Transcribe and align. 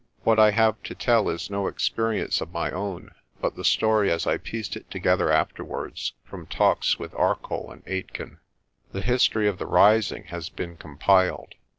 What 0.23 0.39
I 0.39 0.49
have 0.49 0.81
to 0.85 0.95
tell 0.95 1.29
is 1.29 1.51
no 1.51 1.67
experience 1.67 2.41
of 2.41 2.51
my 2.51 2.71
own, 2.71 3.11
but 3.39 3.55
the 3.55 3.63
story 3.63 4.11
as 4.11 4.25
I 4.25 4.37
pieced 4.39 4.75
it 4.75 4.89
together 4.89 5.29
afterwards 5.29 6.13
from 6.25 6.47
talks 6.47 6.97
with 6.97 7.13
Arcoll 7.13 7.69
and 7.69 7.83
Aitken. 7.85 8.39
The 8.93 9.01
history 9.01 9.47
of 9.47 9.59
the 9.59 9.67
Rising 9.67 10.23
has 10.29 10.49
been 10.49 10.75
compiled. 10.75 11.53